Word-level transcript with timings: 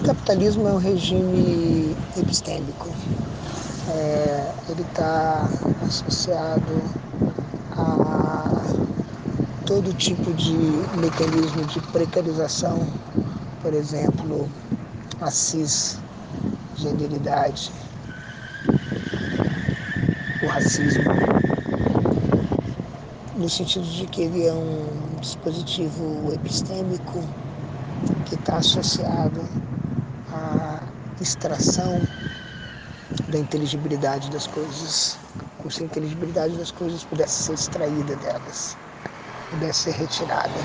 O 0.00 0.02
capitalismo 0.02 0.66
é 0.66 0.72
um 0.72 0.78
regime 0.78 1.94
epistêmico. 2.16 2.88
É, 3.90 4.50
ele 4.70 4.80
está 4.80 5.46
associado 5.82 6.82
a 7.72 8.48
todo 9.66 9.92
tipo 9.92 10.32
de 10.32 10.54
mecanismo 11.00 11.66
de 11.66 11.80
precarização, 11.92 12.78
por 13.62 13.74
exemplo, 13.74 14.48
a 15.20 15.30
cisgeneridade, 15.30 17.70
o 20.42 20.46
racismo, 20.46 21.04
no 23.36 23.50
sentido 23.50 23.84
de 23.84 24.06
que 24.06 24.22
ele 24.22 24.46
é 24.46 24.54
um 24.54 24.88
dispositivo 25.20 26.32
epistêmico 26.32 27.22
que 28.24 28.34
está 28.34 28.56
associado 28.56 29.59
extração 31.20 32.02
da 33.28 33.38
inteligibilidade 33.38 34.30
das 34.30 34.46
coisas, 34.46 35.18
como 35.58 35.70
se 35.70 35.82
a 35.82 35.86
inteligibilidade 35.86 36.56
das 36.56 36.70
coisas 36.70 37.04
pudesse 37.04 37.44
ser 37.44 37.54
extraída 37.54 38.16
delas, 38.16 38.76
pudesse 39.50 39.80
ser 39.80 39.92
retirada. 39.92 40.60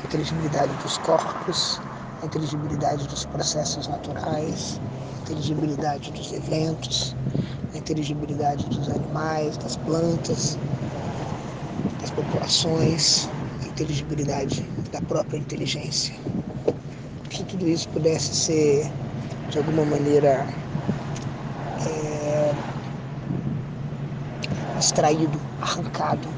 A 0.00 0.04
inteligibilidade 0.04 0.72
dos 0.82 0.98
corpos, 0.98 1.80
a 2.22 2.26
inteligibilidade 2.26 3.06
dos 3.08 3.24
processos 3.24 3.88
naturais, 3.88 4.80
a 5.18 5.22
inteligibilidade 5.22 6.12
dos 6.12 6.32
eventos, 6.32 7.16
a 7.74 7.78
inteligibilidade 7.78 8.64
dos 8.66 8.88
animais, 8.90 9.56
das 9.56 9.76
plantas, 9.76 10.58
das 12.00 12.10
populações, 12.10 13.28
a 13.62 13.66
inteligibilidade 13.66 14.62
da 14.92 15.00
própria 15.00 15.38
inteligência. 15.38 16.14
Que 17.30 17.42
tudo 17.44 17.68
isso 17.68 17.88
pudesse 17.88 18.32
ser, 18.32 18.92
de 19.54 19.58
alguma 19.58 19.84
maneira, 19.84 20.44
é, 21.86 22.52
extraído, 24.80 25.40
arrancado. 25.62 26.28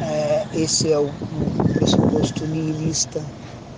É, 0.00 0.46
esse 0.54 0.90
é 0.90 0.98
o, 0.98 1.08
o 1.08 1.74
pressuposto 1.74 2.46
nihilista 2.46 3.22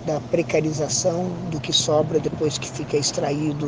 da 0.05 0.21
precarização 0.31 1.27
do 1.49 1.59
que 1.59 1.73
sobra 1.73 2.17
depois 2.17 2.57
que 2.57 2.71
fica 2.71 2.95
extraído 2.95 3.67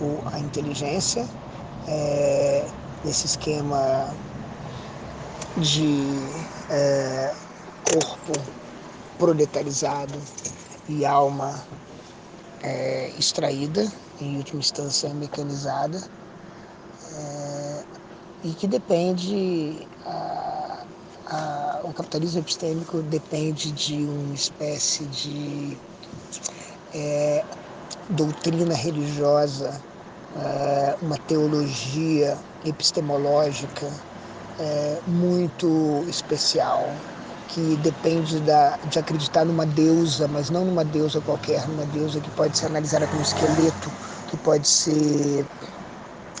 o, 0.00 0.20
a 0.32 0.40
inteligência, 0.40 1.24
é, 1.86 2.66
nesse 3.04 3.26
esquema 3.26 4.12
de 5.58 6.08
é, 6.70 7.32
corpo 7.84 8.32
proletarizado 9.16 10.18
e 10.88 11.06
alma 11.06 11.54
é, 12.64 13.12
extraída, 13.16 13.88
em 14.20 14.36
última 14.36 14.60
instância 14.60 15.08
mecanizada, 15.14 16.00
é, 17.12 17.84
e 18.44 18.52
que 18.52 18.66
depende, 18.66 19.86
a, 20.04 20.84
a, 21.26 21.80
o 21.84 21.92
capitalismo 21.92 22.40
epistêmico 22.40 23.02
depende 23.02 23.72
de 23.72 23.94
uma 24.04 24.34
espécie 24.34 25.04
de 25.06 25.78
é, 26.94 27.44
doutrina 28.10 28.74
religiosa, 28.74 29.80
é, 30.36 30.96
uma 31.02 31.16
teologia 31.18 32.36
epistemológica 32.64 33.90
é, 34.58 35.00
muito 35.06 36.04
especial, 36.08 36.88
que 37.46 37.76
depende 37.76 38.40
da, 38.40 38.78
de 38.84 38.98
acreditar 38.98 39.44
numa 39.44 39.66
deusa, 39.66 40.28
mas 40.28 40.50
não 40.50 40.64
numa 40.64 40.84
deusa 40.84 41.20
qualquer, 41.22 41.66
numa 41.68 41.86
deusa 41.86 42.20
que 42.20 42.30
pode 42.30 42.56
ser 42.58 42.66
analisada 42.66 43.08
como 43.08 43.22
esqueleto, 43.22 43.94
que 44.26 44.36
pode 44.36 44.68
ser 44.68 45.48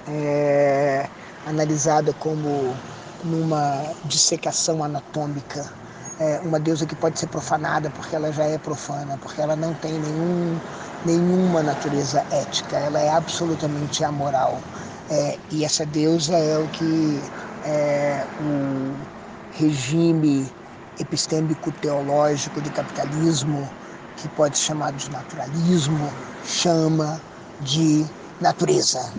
é, 0.06 1.10
analisada 1.44 2.14
como 2.14 2.82
numa 3.22 3.94
dissecação 4.02 4.82
anatômica, 4.84 5.74
é, 6.18 6.40
uma 6.40 6.60
deusa 6.60 6.86
que 6.86 6.94
pode 6.96 7.18
ser 7.18 7.28
profanada 7.28 7.90
porque 7.90 8.14
ela 8.14 8.32
já 8.32 8.44
é 8.46 8.58
profana, 8.58 9.18
porque 9.18 9.40
ela 9.40 9.56
não 9.56 9.74
tem 9.76 9.98
nenhum, 9.98 10.60
nenhuma 11.02 11.62
natureza 11.62 12.24
ética, 12.30 12.78
ela 12.78 13.00
é 13.00 13.10
absolutamente 13.10 14.04
amoral. 14.04 14.66
É, 15.08 15.38
e 15.50 15.64
essa 15.64 15.84
deusa 15.86 16.36
é 16.38 16.58
o 16.58 16.68
que 16.68 17.30
é, 17.62 18.26
o 18.38 19.06
regime 19.50 20.54
epistêmico 20.98 21.72
teológico 21.72 22.60
do 22.60 22.70
capitalismo, 22.70 23.68
que 24.16 24.28
pode 24.30 24.56
ser 24.58 24.66
chamado 24.66 24.96
de 24.96 25.10
naturalismo, 25.10 26.10
chama 26.44 27.20
de 27.60 28.04
natureza. 28.40 29.12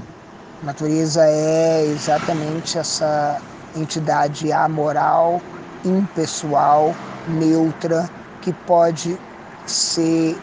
Natureza 0.64 1.26
é 1.26 1.86
exatamente 1.86 2.78
essa 2.78 3.42
entidade 3.76 4.52
amoral, 4.52 5.42
impessoal, 5.84 6.96
neutra, 7.28 8.10
que 8.42 8.54
pode 8.54 9.20
ser 9.66 10.38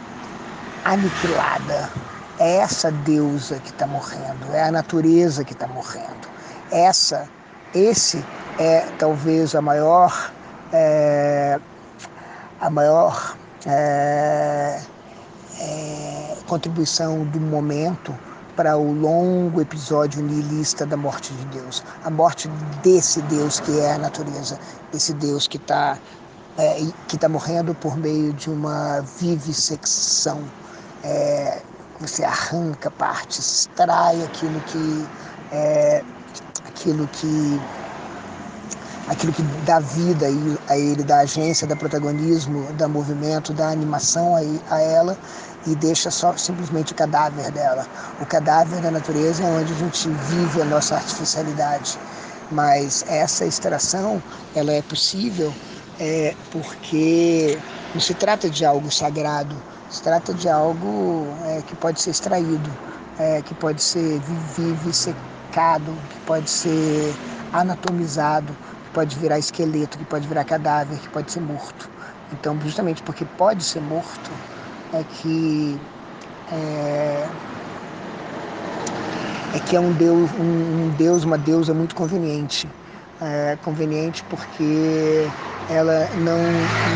aniquilada. 0.84 1.90
É 2.38 2.56
essa 2.56 2.90
deusa 2.90 3.58
que 3.60 3.70
está 3.70 3.86
morrendo, 3.86 4.52
é 4.52 4.64
a 4.64 4.72
natureza 4.72 5.44
que 5.44 5.52
está 5.52 5.66
morrendo. 5.66 6.28
Essa, 6.70 7.28
esse 7.74 8.24
é 8.58 8.80
talvez 8.98 9.54
a 9.54 9.60
maior, 9.60 10.32
é, 10.72 11.60
a 12.60 12.70
maior 12.70 13.36
é, 13.66 14.80
é, 15.60 16.36
contribuição 16.46 17.24
do 17.26 17.40
momento 17.40 18.16
para 18.56 18.76
o 18.76 18.92
longo 18.92 19.60
episódio 19.60 20.22
nihilista 20.22 20.84
da 20.84 20.96
morte 20.96 21.32
de 21.32 21.44
Deus, 21.46 21.82
a 22.04 22.10
morte 22.10 22.48
desse 22.82 23.22
Deus 23.22 23.60
que 23.60 23.80
é 23.80 23.92
a 23.94 23.98
natureza, 23.98 24.58
esse 24.92 25.12
Deus 25.14 25.46
que 25.46 25.56
está 25.56 25.98
é, 26.58 26.74
que 27.08 27.16
está 27.16 27.28
morrendo 27.28 27.74
por 27.74 27.96
meio 27.96 28.32
de 28.34 28.50
uma 28.50 29.00
vivissecção. 29.18 30.42
É, 31.02 31.62
você 31.98 32.24
arranca 32.24 32.90
partes, 32.90 33.38
extrai 33.38 34.22
aquilo 34.22 34.60
que 34.62 35.08
é, 35.50 36.04
aquilo 36.66 37.08
que 37.08 37.60
aquilo 39.12 39.32
que 39.32 39.42
dá 39.64 39.78
vida 39.78 40.26
a 40.68 40.78
ele, 40.78 41.02
da 41.04 41.18
agência, 41.18 41.66
da 41.66 41.76
protagonismo, 41.76 42.72
da 42.72 42.88
movimento, 42.88 43.52
da 43.52 43.68
animação 43.68 44.34
a 44.36 44.80
ela 44.80 45.16
e 45.66 45.74
deixa 45.76 46.10
só 46.10 46.36
simplesmente 46.36 46.92
o 46.92 46.96
cadáver 46.96 47.50
dela. 47.52 47.86
O 48.20 48.26
cadáver 48.26 48.80
da 48.80 48.90
natureza 48.90 49.44
é 49.44 49.46
onde 49.46 49.72
a 49.72 49.76
gente 49.76 50.08
vive 50.08 50.62
a 50.62 50.64
nossa 50.64 50.96
artificialidade. 50.96 51.98
Mas 52.50 53.04
essa 53.08 53.44
extração, 53.44 54.22
ela 54.54 54.72
é 54.72 54.82
possível 54.82 55.52
é, 56.00 56.34
porque 56.50 57.58
não 57.94 58.00
se 58.00 58.14
trata 58.14 58.50
de 58.50 58.64
algo 58.64 58.90
sagrado, 58.90 59.54
se 59.88 60.02
trata 60.02 60.34
de 60.34 60.48
algo 60.48 61.26
é, 61.44 61.62
que 61.62 61.76
pode 61.76 62.00
ser 62.00 62.10
extraído, 62.10 62.70
é, 63.18 63.42
que 63.42 63.54
pode 63.54 63.82
ser 63.82 64.20
vivissecado, 64.56 65.96
que 66.10 66.20
pode 66.26 66.50
ser 66.50 67.14
anatomizado, 67.52 68.56
pode 68.92 69.16
virar 69.18 69.38
esqueleto, 69.38 69.98
que 69.98 70.04
pode 70.04 70.26
virar 70.26 70.44
cadáver, 70.44 70.98
que 70.98 71.08
pode 71.08 71.30
ser 71.30 71.40
morto. 71.40 71.90
Então, 72.32 72.58
justamente 72.62 73.02
porque 73.02 73.24
pode 73.36 73.62
ser 73.64 73.80
morto, 73.80 74.30
é 74.92 75.04
que 75.04 75.78
é, 76.52 77.26
é 79.54 79.58
que 79.60 79.76
é 79.76 79.80
um 79.80 79.92
deus, 79.92 80.30
um, 80.32 80.86
um 80.86 80.88
deus, 80.96 81.24
uma 81.24 81.38
deusa 81.38 81.74
muito 81.74 81.94
conveniente. 81.94 82.68
É 83.20 83.56
conveniente 83.62 84.24
porque 84.24 85.30
ela 85.70 86.08
não 86.16 86.38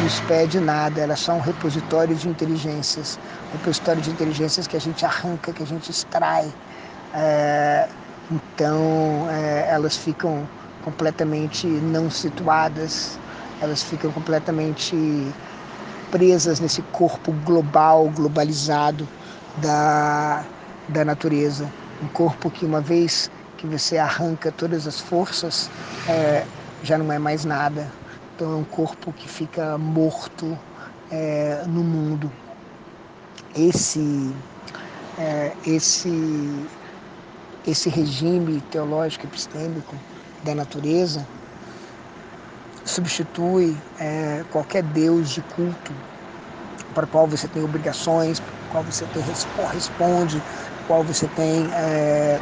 nos 0.03 0.21
pede 0.21 0.59
nada, 0.59 1.01
ela 1.01 1.13
é 1.13 1.17
só 1.17 1.33
um 1.33 1.41
repositório 1.41 2.15
de 2.17 2.29
inteligências, 2.29 3.19
repositório 3.53 4.03
de 4.03 4.11
inteligências 4.11 4.67
que 4.67 4.77
a 4.77 4.81
gente 4.81 5.05
arranca, 5.05 5.53
que 5.53 5.63
a 5.63 5.67
gente 5.67 5.91
extrai. 5.91 6.53
É, 7.15 7.89
então 8.31 9.29
é, 9.31 9.69
elas 9.71 9.97
ficam 9.97 10.47
completamente 10.87 11.67
não 11.67 12.09
situadas, 12.09 13.19
elas 13.61 13.83
ficam 13.83 14.13
completamente 14.13 14.95
presas 16.13 16.61
nesse 16.61 16.81
corpo 16.93 17.33
global, 17.45 18.09
globalizado 18.11 19.07
da, 19.57 20.45
da 20.89 21.05
natureza. 21.05 21.69
Um 22.01 22.07
corpo 22.07 22.49
que, 22.49 22.65
uma 22.65 22.81
vez 22.81 23.29
que 23.57 23.67
você 23.67 23.99
arranca 23.99 24.53
todas 24.53 24.87
as 24.87 25.01
forças, 25.01 25.69
é, 26.09 26.45
já 26.85 26.97
não 26.97 27.11
é 27.11 27.19
mais 27.19 27.45
nada. 27.45 27.91
Então, 28.37 28.53
é 28.53 28.57
um 28.57 28.65
corpo 28.65 29.13
que 29.13 29.29
fica 29.29 29.77
morto 29.77 30.57
é, 31.11 31.65
no 31.67 31.83
mundo. 31.83 32.31
Esse, 33.57 34.33
é, 35.19 35.53
esse, 35.67 36.65
esse 37.67 37.89
regime 37.89 38.61
teológico 38.71 39.27
epistêmico 39.27 39.97
da 40.45 40.55
natureza 40.55 41.27
substitui 42.85 43.77
é, 43.99 44.45
qualquer 44.51 44.83
deus 44.83 45.31
de 45.31 45.43
culto 45.43 45.93
para 46.95 47.05
o 47.05 47.09
qual 47.09 47.27
você 47.27 47.47
tem 47.49 47.63
obrigações, 47.63 48.41
qual 48.71 48.83
você 48.83 49.05
tem, 49.07 49.23
responde, 49.23 50.43
qual 50.87 51.03
você 51.03 51.27
tem 51.29 51.69
é, 51.75 52.41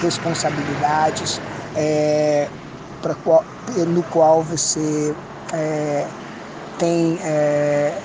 responsabilidades, 0.00 1.40
é, 1.76 2.48
qual, 3.24 3.44
no 3.88 4.02
qual 4.04 4.42
você 4.42 5.14
é, 5.52 6.06
tem 6.78 7.18
é, 7.22 8.00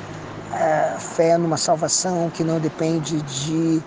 é, 0.53 0.95
fé 1.00 1.38
numa 1.38 1.57
salvação 1.57 2.29
que 2.29 2.44
não 2.44 2.59
depende 2.59 3.21
de 3.21 3.81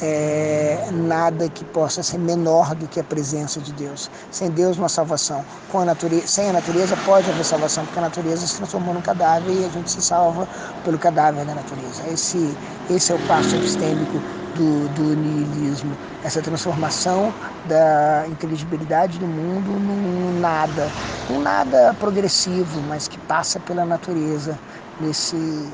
é, 0.00 0.88
nada 0.92 1.48
que 1.48 1.64
possa 1.64 2.02
ser 2.02 2.18
menor 2.18 2.74
do 2.74 2.88
que 2.88 3.00
a 3.00 3.04
presença 3.04 3.60
de 3.60 3.72
Deus. 3.72 4.10
Sem 4.30 4.50
Deus, 4.50 4.76
uma 4.76 4.88
salvação. 4.88 5.44
Com 5.70 5.80
a 5.80 5.84
natureza, 5.84 6.26
sem 6.26 6.50
a 6.50 6.52
natureza 6.52 6.96
pode 7.04 7.30
haver 7.30 7.44
salvação, 7.44 7.84
porque 7.84 7.98
a 7.98 8.02
natureza 8.02 8.46
se 8.46 8.56
transformou 8.56 8.94
num 8.94 9.02
cadáver 9.02 9.52
e 9.52 9.64
a 9.64 9.68
gente 9.68 9.90
se 9.90 10.02
salva 10.02 10.48
pelo 10.84 10.98
cadáver 10.98 11.44
da 11.44 11.54
natureza. 11.54 12.02
Esse, 12.08 12.56
esse 12.90 13.12
é 13.12 13.14
o 13.14 13.18
passo 13.20 13.54
epistêmico 13.54 14.20
do, 14.54 14.88
do 14.94 15.16
niilismo, 15.16 15.96
essa 16.22 16.42
transformação 16.42 17.32
da 17.66 18.26
inteligibilidade 18.28 19.18
do 19.18 19.26
mundo 19.26 19.70
num 19.70 20.40
nada, 20.40 20.88
um 21.30 21.40
nada 21.40 21.94
progressivo, 21.98 22.80
mas 22.82 23.08
que 23.08 23.18
passa 23.18 23.58
pela 23.60 23.84
natureza 23.84 24.58
nesse, 25.00 25.68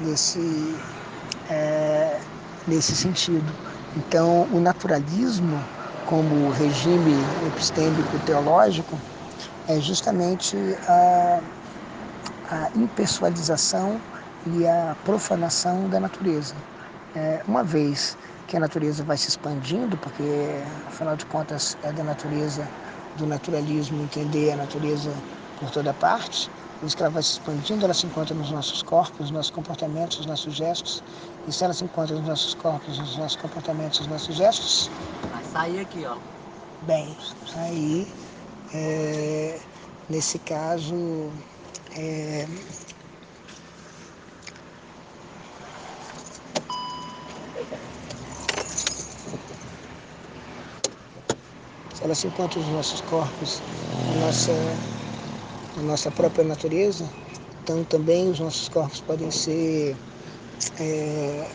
nesse 0.00 0.76
nesse 2.66 2.94
sentido. 2.96 3.56
Então, 3.94 4.46
o 4.50 4.60
naturalismo, 4.60 5.68
como 6.04 6.50
regime 6.50 7.22
epistêmico 7.46 8.18
teológico, 8.20 9.00
é 9.66 9.80
justamente 9.80 10.56
a, 10.86 11.40
a 12.44 12.70
impessoalização 12.74 14.02
e 14.44 14.66
a 14.66 14.96
profanação 15.02 15.88
da 15.88 16.00
natureza. 16.00 16.64
É, 17.14 17.42
uma 17.46 17.62
vez 17.64 18.16
que 18.46 18.56
a 18.56 18.60
natureza 18.60 19.04
vai 19.04 19.16
se 19.16 19.28
expandindo, 19.28 19.98
porque 19.98 20.22
afinal 20.86 21.16
de 21.16 21.26
contas 21.26 21.76
é 21.82 21.92
da 21.92 22.02
natureza, 22.04 22.70
do 23.14 23.26
naturalismo 23.26 24.02
entender 24.02 24.52
a 24.52 24.56
natureza 24.56 25.22
por 25.56 25.70
toda 25.70 25.94
parte, 25.94 26.50
que 26.90 27.00
ela 27.00 27.10
vai 27.10 27.22
se 27.22 27.34
expandindo, 27.34 27.84
ela 27.84 27.94
se 27.94 28.06
encontra 28.06 28.34
nos 28.34 28.50
nossos 28.50 28.82
corpos, 28.82 29.20
nos 29.20 29.30
nossos 29.30 29.52
comportamentos, 29.52 30.18
nos 30.18 30.26
nossos 30.26 30.54
gestos. 30.54 31.02
E 31.46 31.52
se 31.52 31.62
ela 31.62 31.72
se 31.72 31.84
encontra 31.84 32.16
nos 32.16 32.26
nossos 32.26 32.54
corpos, 32.54 32.98
nos 32.98 33.16
nossos 33.16 33.36
comportamentos, 33.36 34.00
nos 34.00 34.08
nossos 34.08 34.34
gestos. 34.34 34.90
Vai 35.30 35.44
sair 35.44 35.80
aqui, 35.80 36.04
ó. 36.04 36.16
Bem, 36.82 37.16
aí, 37.54 38.12
é, 38.74 39.60
nesse 40.08 40.40
caso, 40.40 41.30
é, 41.96 42.48
se 51.94 52.02
ela 52.02 52.14
se 52.16 52.26
encontra 52.26 52.58
nos 52.58 52.68
nossos 52.70 53.00
corpos, 53.02 53.62
na 54.16 54.26
nossa 54.26 54.52
a 55.76 55.82
nossa 55.82 56.10
própria 56.10 56.44
natureza, 56.44 57.08
então 57.62 57.84
também 57.84 58.30
os 58.30 58.40
nossos 58.40 58.68
corpos 58.68 59.00
podem 59.00 59.30
ser 59.30 59.96
é, 60.78 61.46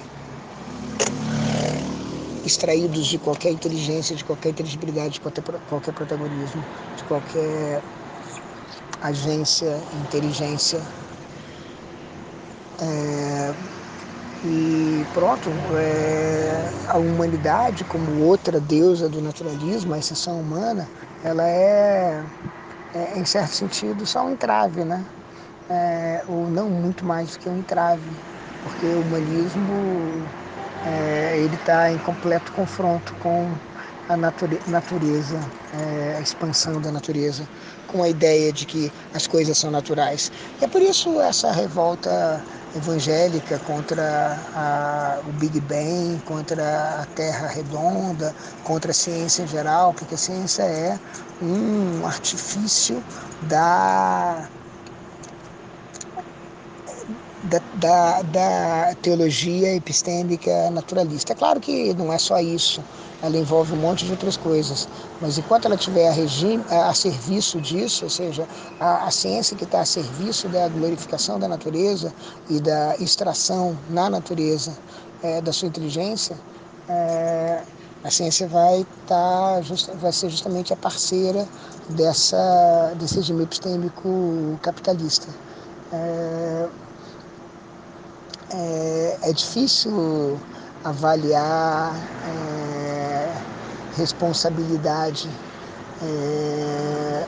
extraídos 2.45 3.07
de 3.07 3.17
qualquer 3.19 3.51
inteligência, 3.51 4.15
de 4.15 4.23
qualquer 4.23 4.49
inteligibilidade, 4.49 5.15
de 5.15 5.21
qualquer, 5.21 5.43
qualquer 5.69 5.93
protagonismo, 5.93 6.63
de 6.95 7.03
qualquer 7.03 7.83
agência, 9.01 9.79
inteligência. 9.93 10.81
É, 12.79 13.53
e 14.43 15.05
pronto, 15.13 15.49
é, 15.77 16.71
a 16.87 16.97
humanidade, 16.97 17.83
como 17.83 18.23
outra 18.23 18.59
deusa 18.59 19.09
do 19.09 19.21
naturalismo, 19.21 19.93
a 19.93 19.99
exceção 19.99 20.39
humana, 20.39 20.87
ela 21.23 21.47
é 21.47 22.23
é, 22.97 23.19
em 23.19 23.25
certo 23.25 23.53
sentido, 23.53 24.05
só 24.05 24.25
um 24.25 24.31
entrave, 24.31 24.83
né? 24.83 25.05
É, 25.69 26.23
ou 26.27 26.49
não 26.49 26.69
muito 26.69 27.05
mais 27.05 27.31
do 27.31 27.39
que 27.39 27.49
um 27.49 27.57
entrave, 27.57 28.01
porque 28.63 28.85
o 28.85 29.01
humanismo 29.01 30.25
é, 30.85 31.37
ele 31.39 31.55
está 31.55 31.91
em 31.91 31.99
completo 31.99 32.51
confronto 32.53 33.13
com 33.15 33.51
a 34.09 34.15
nature 34.15 34.59
natureza, 34.67 35.39
é, 35.73 36.15
a 36.17 36.21
expansão 36.21 36.79
da 36.79 36.91
natureza, 36.91 37.47
com 37.87 38.01
a 38.01 38.09
ideia 38.09 38.51
de 38.53 38.65
que 38.65 38.91
as 39.13 39.27
coisas 39.27 39.57
são 39.57 39.69
naturais. 39.69 40.31
E 40.61 40.65
é 40.65 40.67
por 40.67 40.81
isso 40.81 41.19
essa 41.21 41.51
revolta 41.51 42.41
evangélica 42.77 43.59
contra 43.59 44.39
a, 44.55 45.19
o 45.27 45.31
Big 45.33 45.59
Bang, 45.61 46.19
contra 46.25 47.01
a 47.01 47.05
Terra 47.15 47.47
redonda, 47.47 48.33
contra 48.63 48.91
a 48.91 48.93
ciência 48.93 49.43
em 49.43 49.47
geral, 49.47 49.93
porque 49.93 50.15
a 50.15 50.17
ciência 50.17 50.63
é 50.63 50.99
um 51.41 52.05
artifício 52.05 53.03
da 53.43 54.47
da, 57.43 57.61
da, 57.75 58.21
da, 58.23 58.95
teologia 59.01 59.75
epistêmica 59.75 60.69
naturalista. 60.71 61.33
É 61.33 61.35
claro 61.35 61.59
que 61.59 61.93
não 61.93 62.11
é 62.11 62.17
só 62.17 62.39
isso, 62.39 62.83
ela 63.21 63.37
envolve 63.37 63.73
um 63.73 63.77
monte 63.77 64.05
de 64.05 64.11
outras 64.11 64.37
coisas, 64.37 64.87
mas 65.19 65.37
enquanto 65.37 65.65
ela 65.65 65.75
estiver 65.75 66.07
a, 66.07 66.11
regime, 66.11 66.63
a, 66.69 66.93
serviço 66.93 67.59
disso, 67.59 68.05
ou 68.05 68.09
seja, 68.09 68.47
a, 68.79 69.05
a 69.07 69.11
ciência 69.11 69.57
que 69.57 69.63
está 69.63 69.81
a 69.81 69.85
serviço 69.85 70.47
da 70.49 70.67
glorificação 70.67 71.39
da 71.39 71.47
natureza 71.47 72.13
e 72.49 72.59
da 72.59 72.95
extração 72.97 73.77
na 73.89 74.09
natureza 74.09 74.77
é, 75.23 75.41
da 75.41 75.51
sua 75.51 75.67
inteligência, 75.67 76.37
é, 76.87 77.63
a 78.03 78.11
ciência 78.11 78.47
vai, 78.47 78.85
tá, 79.07 79.59
just, 79.61 79.89
vai 79.95 80.11
ser 80.11 80.29
justamente 80.29 80.71
a 80.71 80.77
parceira 80.77 81.47
dessa, 81.89 82.93
desse 82.99 83.15
regime 83.15 83.43
epistêmico 83.43 84.59
capitalista. 84.61 85.27
É, 85.91 86.67
é, 88.51 89.17
é 89.23 89.33
difícil 89.33 90.39
avaliar 90.83 91.93
é, 91.95 92.46
responsabilidade 93.97 95.29
é, 96.01 97.25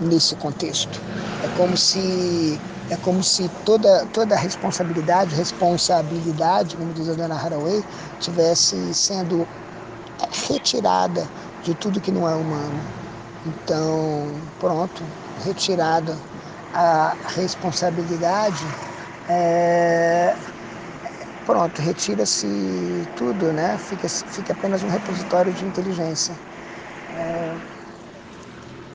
nesse 0.00 0.34
contexto. 0.36 1.00
É 1.42 1.48
como 1.56 1.76
se 1.76 2.58
é 2.90 2.96
como 2.98 3.22
se 3.22 3.48
toda 3.64 4.06
toda 4.06 4.34
a 4.34 4.38
responsabilidade, 4.38 5.34
responsabilidade, 5.34 6.76
como 6.76 6.92
diz 6.92 7.08
a 7.08 7.14
dona 7.14 7.34
Haraway, 7.34 7.84
tivesse 8.20 8.94
sendo 8.94 9.46
retirada 10.48 11.28
de 11.62 11.74
tudo 11.74 12.00
que 12.00 12.12
não 12.12 12.28
é 12.28 12.34
humano. 12.34 12.80
Então, 13.46 14.30
pronto, 14.58 15.02
retirada 15.44 16.16
a 16.72 17.16
responsabilidade, 17.26 18.64
é, 19.28 20.34
pronto, 21.44 21.80
retira-se 21.82 23.08
tudo, 23.14 23.52
né? 23.52 23.78
Fica, 23.78 24.08
fica 24.08 24.52
apenas 24.52 24.82
um 24.82 24.88
repositório 24.88 25.52
de 25.52 25.64
inteligência. 25.66 26.40
É, 27.08 27.73